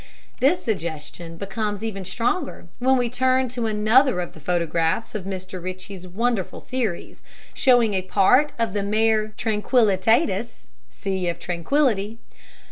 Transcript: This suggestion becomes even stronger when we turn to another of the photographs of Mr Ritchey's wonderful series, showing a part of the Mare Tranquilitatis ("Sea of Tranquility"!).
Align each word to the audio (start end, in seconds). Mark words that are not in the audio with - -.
This 0.39 0.63
suggestion 0.63 1.37
becomes 1.37 1.83
even 1.83 2.05
stronger 2.05 2.65
when 2.79 2.97
we 2.97 3.07
turn 3.07 3.49
to 3.49 3.67
another 3.67 4.19
of 4.19 4.33
the 4.33 4.39
photographs 4.39 5.13
of 5.13 5.25
Mr 5.25 5.61
Ritchey's 5.61 6.07
wonderful 6.07 6.59
series, 6.59 7.21
showing 7.53 7.93
a 7.93 8.01
part 8.01 8.51
of 8.57 8.73
the 8.73 8.81
Mare 8.81 9.27
Tranquilitatis 9.37 10.65
("Sea 10.89 11.27
of 11.27 11.37
Tranquility"!). 11.37 12.17